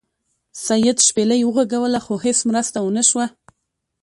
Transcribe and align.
سید 0.65 0.97
شپیلۍ 1.07 1.41
وغږوله 1.45 1.99
خو 2.05 2.13
هیڅ 2.25 2.39
مرسته 2.49 2.77
ونه 2.81 3.03
شوه. 3.09 3.25